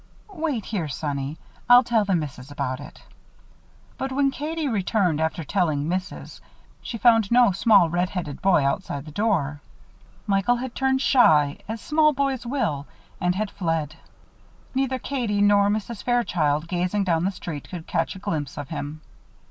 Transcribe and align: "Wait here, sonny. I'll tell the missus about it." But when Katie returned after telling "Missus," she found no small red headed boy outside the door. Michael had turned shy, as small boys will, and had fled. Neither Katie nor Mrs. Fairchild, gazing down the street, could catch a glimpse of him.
"Wait 0.33 0.65
here, 0.65 0.87
sonny. 0.87 1.37
I'll 1.69 1.83
tell 1.83 2.05
the 2.05 2.15
missus 2.15 2.49
about 2.49 2.79
it." 2.79 3.03
But 3.99 4.11
when 4.11 4.31
Katie 4.31 4.67
returned 4.67 5.21
after 5.21 5.43
telling 5.43 5.87
"Missus," 5.87 6.41
she 6.81 6.97
found 6.97 7.29
no 7.29 7.51
small 7.51 7.87
red 7.87 8.09
headed 8.09 8.41
boy 8.41 8.65
outside 8.65 9.05
the 9.05 9.11
door. 9.11 9.61
Michael 10.25 10.55
had 10.55 10.73
turned 10.73 11.03
shy, 11.03 11.59
as 11.67 11.81
small 11.81 12.13
boys 12.13 12.47
will, 12.47 12.87
and 13.19 13.35
had 13.35 13.51
fled. 13.51 13.95
Neither 14.73 14.97
Katie 14.97 15.39
nor 15.39 15.69
Mrs. 15.69 16.01
Fairchild, 16.01 16.67
gazing 16.67 17.03
down 17.03 17.23
the 17.23 17.29
street, 17.31 17.69
could 17.69 17.85
catch 17.85 18.15
a 18.15 18.17
glimpse 18.17 18.57
of 18.57 18.69
him. 18.69 19.01